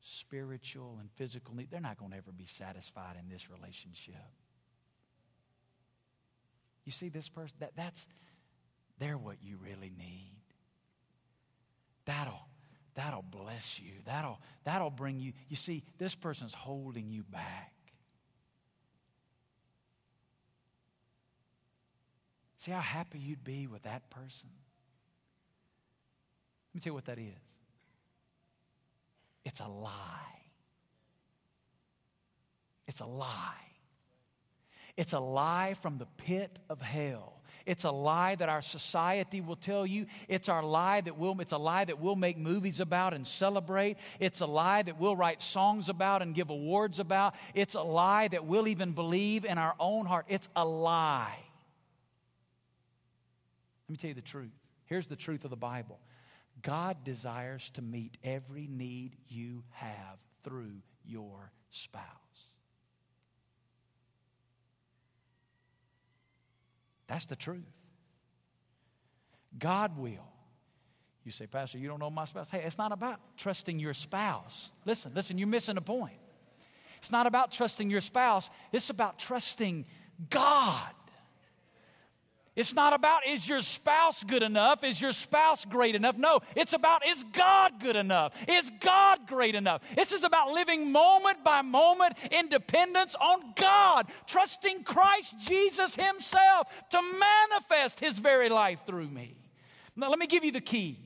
[0.00, 4.14] spiritual and physical needs, they're not going to ever be satisfied in this relationship.
[6.84, 7.56] You see this person?
[7.60, 8.06] That, that's,
[8.98, 10.40] they're what you really need.
[12.06, 12.48] That'll,
[12.94, 13.92] that'll bless you.
[14.06, 15.32] That'll, that'll bring you.
[15.48, 17.72] You see, this person's holding you back.
[22.66, 24.48] See how happy you'd be with that person?
[26.68, 27.38] Let me tell you what that is
[29.44, 29.92] it's a lie.
[32.88, 33.54] It's a lie.
[34.96, 37.40] It's a lie from the pit of hell.
[37.66, 40.06] It's a lie that our society will tell you.
[40.26, 43.96] It's our lie that we'll, it's a lie that we'll make movies about and celebrate.
[44.18, 47.36] It's a lie that we'll write songs about and give awards about.
[47.54, 50.26] It's a lie that we'll even believe in our own heart.
[50.28, 51.45] It's a lie.
[53.86, 54.50] Let me tell you the truth.
[54.86, 55.98] Here's the truth of the Bible
[56.62, 62.02] God desires to meet every need you have through your spouse.
[67.06, 67.62] That's the truth.
[69.58, 70.32] God will.
[71.24, 72.48] You say, Pastor, you don't know my spouse.
[72.48, 74.70] Hey, it's not about trusting your spouse.
[74.84, 76.18] Listen, listen, you're missing a point.
[76.98, 79.86] It's not about trusting your spouse, it's about trusting
[80.30, 80.90] God.
[82.56, 84.82] It's not about is your spouse good enough?
[84.82, 86.16] Is your spouse great enough?
[86.16, 88.32] No, it's about is God good enough?
[88.48, 89.82] Is God great enough?
[89.94, 96.68] This is about living moment by moment in dependence on God, trusting Christ Jesus Himself
[96.90, 99.36] to manifest His very life through me.
[99.94, 100.98] Now, let me give you the key.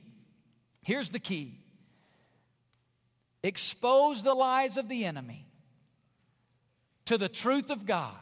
[0.83, 1.57] Here's the key
[3.43, 5.47] expose the lies of the enemy
[7.05, 8.15] to the truth of God,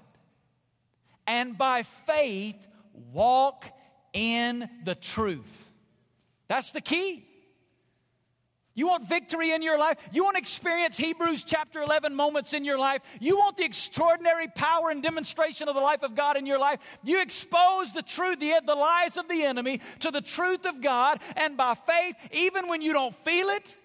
[1.27, 2.55] and by faith,
[2.93, 3.65] walk
[4.13, 5.71] in the truth.
[6.47, 7.25] That's the key.
[8.79, 9.97] You want victory in your life?
[10.13, 13.01] You want to experience Hebrews chapter 11 moments in your life?
[13.19, 16.79] You want the extraordinary power and demonstration of the life of God in your life?
[17.03, 21.19] You expose the truth, the, the lies of the enemy to the truth of God,
[21.35, 23.75] and by faith, even when you don't feel it,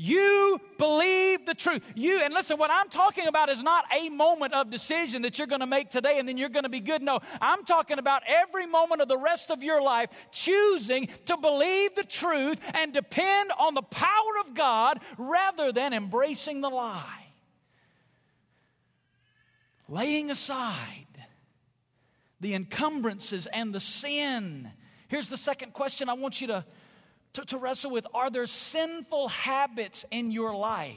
[0.00, 1.82] you believe the truth.
[1.96, 5.48] You, and listen, what I'm talking about is not a moment of decision that you're
[5.48, 7.02] going to make today and then you're going to be good.
[7.02, 11.96] No, I'm talking about every moment of the rest of your life choosing to believe
[11.96, 17.26] the truth and depend on the power of God rather than embracing the lie.
[19.88, 21.06] Laying aside
[22.40, 24.70] the encumbrances and the sin.
[25.08, 26.64] Here's the second question I want you to
[27.38, 30.96] to, to wrestle with are there sinful habits in your life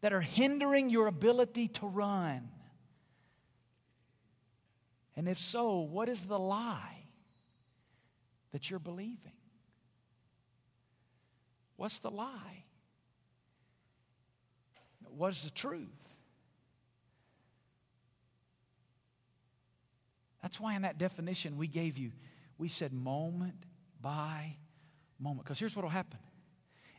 [0.00, 2.48] that are hindering your ability to run?
[5.16, 7.04] And if so, what is the lie
[8.52, 9.16] that you're believing?
[11.76, 12.64] What's the lie?
[15.16, 15.88] What is the truth?
[20.40, 22.10] That's why in that definition we gave you,
[22.58, 23.54] we said moment
[24.00, 24.56] by
[25.22, 25.44] moment.
[25.44, 26.18] Because here's what will happen.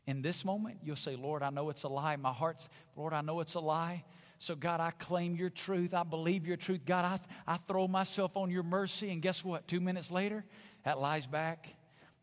[0.06, 2.16] In this moment, you'll say, Lord, I know it's a lie.
[2.18, 4.04] My heart's, Lord, I know it's a lie.
[4.38, 5.94] So, God, I claim your truth.
[5.94, 6.82] I believe your truth.
[6.86, 9.12] God, I, I throw myself on your mercy.
[9.12, 9.68] And guess what?
[9.68, 10.44] Two minutes later,
[10.84, 11.70] that lie's back.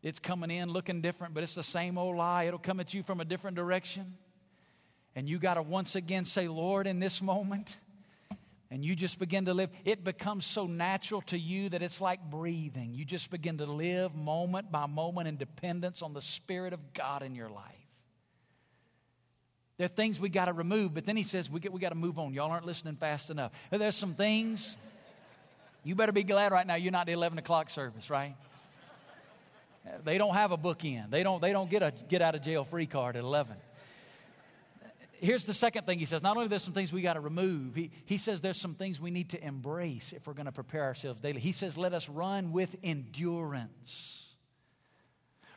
[0.03, 2.43] It's coming in looking different, but it's the same old lie.
[2.43, 4.15] It'll come at you from a different direction.
[5.15, 7.77] And you got to once again say, Lord, in this moment,
[8.71, 12.21] and you just begin to live, it becomes so natural to you that it's like
[12.31, 12.93] breathing.
[12.95, 17.21] You just begin to live moment by moment in dependence on the Spirit of God
[17.21, 17.65] in your life.
[19.77, 22.17] There are things we got to remove, but then he says we, got to move
[22.17, 22.33] on.
[22.33, 23.51] Y'all aren't listening fast enough.
[23.71, 24.77] There's some things,
[25.83, 28.35] you better be glad right now you're not the 11 o'clock service, right?
[30.05, 31.09] They don't have a bookend.
[31.09, 33.57] They don't, they don't get a get out of jail free card at 11
[35.21, 37.75] here's the second thing he says not only there's some things we got to remove
[37.75, 40.83] he, he says there's some things we need to embrace if we're going to prepare
[40.83, 44.21] ourselves daily he says let us run with endurance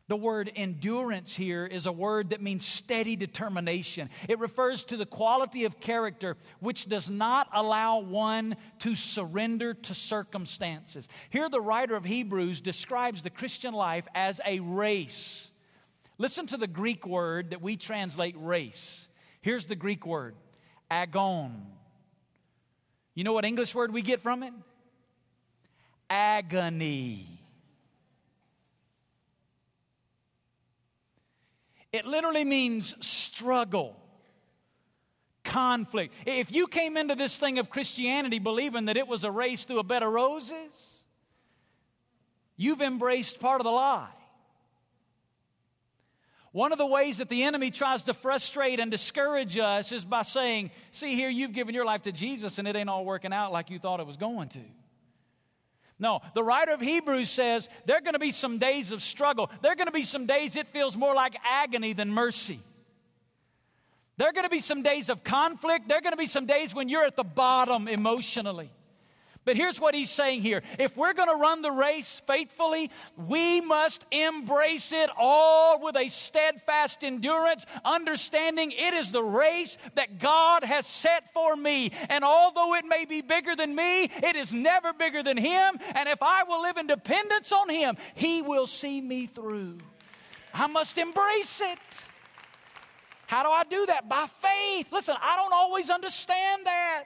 [0.07, 4.11] the word endurance here is a word that means steady determination.
[4.29, 9.95] It refers to the quality of character which does not allow one to surrender to
[9.95, 11.09] circumstances.
[11.31, 15.51] Here, the writer of Hebrews describes the Christian life as a race.
[16.19, 19.09] Listen to the Greek word that we translate race.
[19.45, 20.35] Here's the Greek word
[20.91, 21.67] agon.
[23.15, 24.55] You know what English word we get from it?
[26.09, 27.29] Agony.
[31.93, 33.95] It literally means struggle,
[35.45, 36.15] conflict.
[36.25, 39.79] If you came into this thing of Christianity believing that it was a race through
[39.79, 41.01] a bed of roses,
[42.57, 44.09] you've embraced part of the lie.
[46.55, 50.23] One of the ways that the enemy tries to frustrate and discourage us is by
[50.23, 53.51] saying, See, here you've given your life to Jesus and it ain't all working out
[53.51, 54.61] like you thought it was going to.
[55.99, 59.51] No, the writer of Hebrews says there are going to be some days of struggle.
[59.63, 62.61] There are going to be some days it feels more like agony than mercy.
[64.17, 65.89] There are going to be some days of conflict.
[65.89, 68.71] There are going to be some days when you're at the bottom emotionally.
[69.45, 70.63] But here's what he's saying here.
[70.79, 76.09] If we're going to run the race faithfully, we must embrace it all with a
[76.09, 81.93] steadfast endurance, understanding it is the race that God has set for me.
[82.09, 85.79] And although it may be bigger than me, it is never bigger than Him.
[85.95, 89.79] And if I will live in dependence on Him, He will see me through.
[90.55, 91.79] I must embrace it.
[93.27, 94.09] How do I do that?
[94.09, 94.93] By faith.
[94.93, 97.05] Listen, I don't always understand that.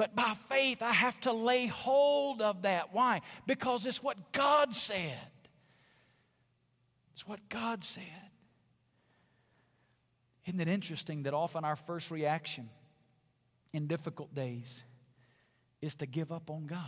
[0.00, 2.94] But by faith, I have to lay hold of that.
[2.94, 3.20] Why?
[3.46, 5.28] Because it's what God said.
[7.12, 8.30] It's what God said.
[10.46, 12.70] Isn't it interesting that often our first reaction
[13.74, 14.82] in difficult days
[15.82, 16.80] is to give up on God?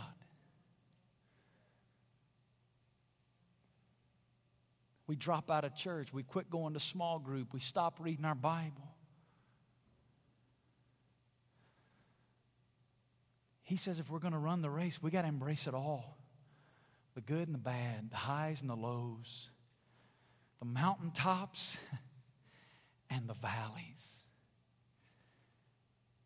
[5.05, 6.11] We drop out of church.
[6.11, 7.53] We quit going to small group.
[7.53, 8.92] We stop reading our Bible.
[13.63, 16.17] He says if we're going to run the race, we got to embrace it all
[17.15, 19.49] the good and the bad, the highs and the lows,
[20.59, 21.77] the mountaintops
[23.09, 24.01] and the valleys.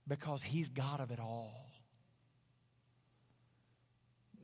[0.07, 1.65] Because He's God of it all.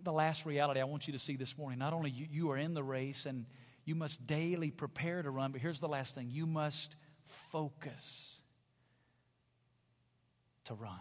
[0.04, 2.58] The last reality I want you to see this morning not only you, you are
[2.58, 3.46] in the race and
[3.86, 8.40] you must daily prepare to run, but here's the last thing you must focus
[10.66, 11.00] to run.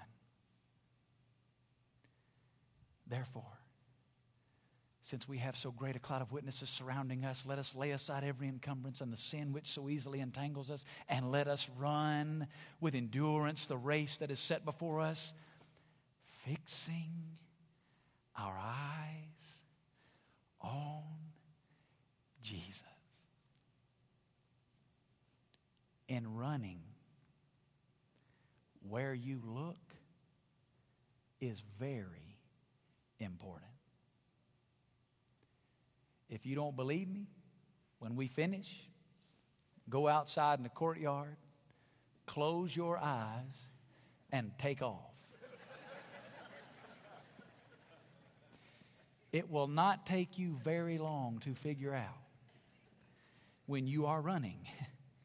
[3.06, 3.58] Therefore,
[5.04, 8.22] since we have so great a cloud of witnesses surrounding us, let us lay aside
[8.22, 12.46] every encumbrance and the sin which so easily entangles us, and let us run
[12.80, 15.32] with endurance the race that is set before us,
[16.46, 17.10] fixing
[18.38, 19.58] our eyes
[20.60, 21.02] on
[22.42, 22.80] Jesus.
[26.06, 26.80] In running,
[28.88, 29.78] where you look
[31.40, 32.31] is very
[33.22, 33.70] important.
[36.28, 37.26] If you don't believe me,
[37.98, 38.88] when we finish,
[39.88, 41.36] go outside in the courtyard,
[42.26, 43.66] close your eyes,
[44.30, 45.12] and take off.
[49.32, 52.22] it will not take you very long to figure out
[53.66, 54.58] when you are running,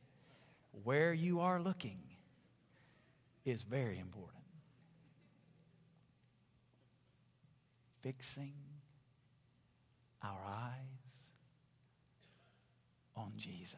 [0.84, 2.00] where you are looking
[3.45, 4.36] is very important.
[8.08, 8.53] Fixing
[10.24, 11.18] our eyes
[13.18, 13.76] on Jesus.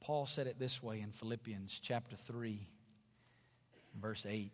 [0.00, 2.68] Paul said it this way in Philippians chapter 3,
[4.00, 4.52] verse 8.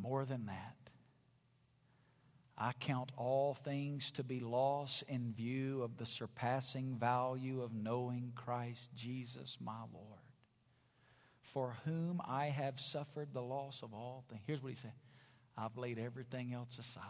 [0.00, 0.76] More than that,
[2.56, 8.30] I count all things to be loss in view of the surpassing value of knowing
[8.36, 10.25] Christ Jesus my Lord
[11.56, 14.42] for whom I have suffered the loss of all things.
[14.46, 14.92] Here's what he said
[15.56, 17.02] I've laid everything else aside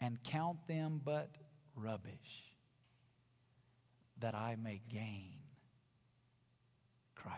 [0.00, 1.28] and count them but
[1.74, 2.54] rubbish
[4.20, 5.34] that I may gain
[7.14, 7.36] Christ.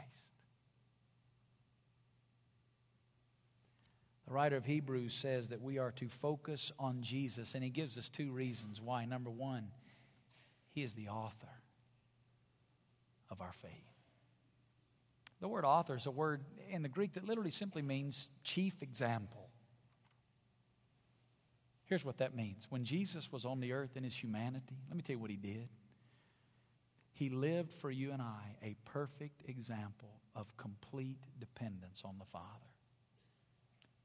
[4.29, 7.99] The writer of Hebrews says that we are to focus on Jesus, and he gives
[7.99, 9.07] us two reasons why.
[9.07, 9.73] Number one,
[10.71, 11.49] he is the author
[13.29, 13.88] of our faith.
[15.41, 19.49] The word author is a word in the Greek that literally simply means chief example.
[21.85, 22.67] Here's what that means.
[22.69, 25.37] When Jesus was on the earth in his humanity, let me tell you what he
[25.37, 25.69] did.
[27.13, 32.45] He lived for you and I a perfect example of complete dependence on the Father.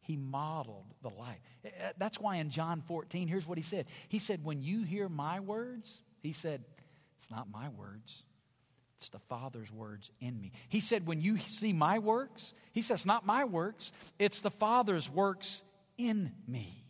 [0.02, 1.40] He modeled the life.
[1.64, 3.86] Eh, eh, that's why in John 14, here's what he said.
[4.10, 6.64] He said, When you hear my words, he said,
[7.20, 8.24] It's not my words,
[9.04, 10.54] it's the Father's words in me.
[10.70, 15.10] He said, When you see my works, he says, Not my works, it's the Father's
[15.10, 15.62] works
[15.98, 16.86] in me.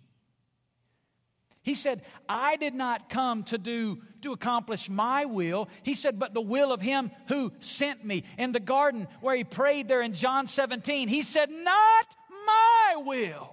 [1.64, 5.70] He said, I did not come to do to accomplish my will.
[5.82, 8.26] He said, but the will of him who sent me.
[8.38, 12.05] In the garden where he prayed there in John 17, he said, Not
[12.45, 13.49] my will,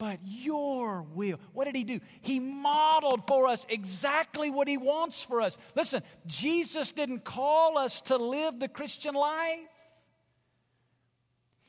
[0.00, 1.38] but your will.
[1.52, 2.00] What did he do?
[2.22, 5.58] He modeled for us exactly what he wants for us.
[5.76, 9.58] Listen, Jesus didn't call us to live the Christian life.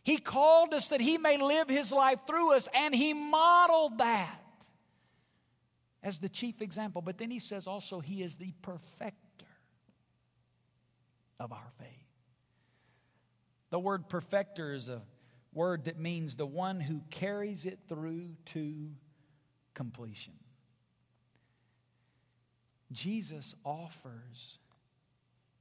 [0.04, 4.42] He called us that He may live His life through us, and He modeled that
[6.02, 7.02] as the chief example.
[7.02, 9.46] But then He says also He is the perfecter
[11.40, 11.88] of our faith.
[13.70, 15.02] The word perfecter is a
[15.54, 18.90] word that means the one who carries it through to
[19.74, 20.34] completion.
[22.92, 24.58] Jesus offers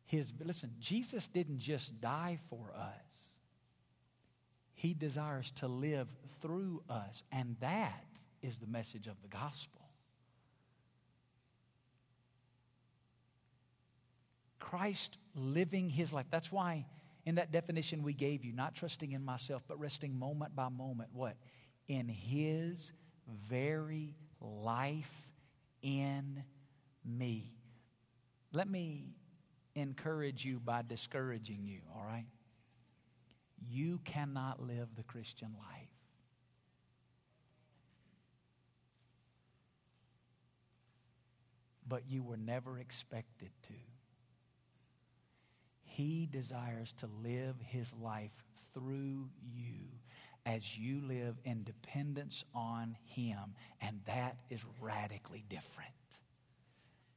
[0.05, 3.29] his, listen, Jesus didn't just die for us.
[4.75, 6.09] He desires to live
[6.41, 8.05] through us, and that
[8.43, 9.81] is the message of the gospel.
[14.59, 16.27] Christ living his life.
[16.31, 16.87] That's why,
[17.25, 21.11] in that definition we gave you, not trusting in myself, but resting moment by moment,
[21.13, 21.37] what?
[21.89, 22.93] In his
[23.49, 25.31] very life
[25.83, 26.43] in
[27.05, 27.53] me.
[28.53, 29.15] Let me
[29.75, 32.27] encourage you by discouraging you, all right?
[33.69, 35.89] You cannot live the Christian life.
[41.87, 43.75] But you were never expected to.
[45.91, 49.81] He desires to live his life through you
[50.47, 55.91] as you live in dependence on him, and that is radically different.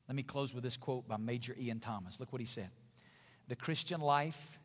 [0.08, 2.20] Let me close with this quote by Major Ian Thomas.
[2.20, 2.72] Look what he said
[3.48, 4.60] The Christian life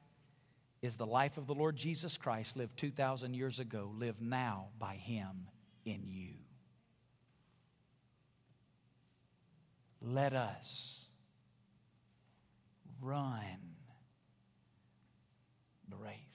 [0.81, 4.95] is the life of the Lord Jesus Christ lived 2,000 years ago, lived now by
[4.95, 5.49] Him
[5.85, 6.31] in you.
[10.01, 11.05] Let us
[13.03, 13.77] run
[15.91, 16.28] Right.